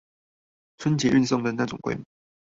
[0.79, 2.03] 春節運送的那種規模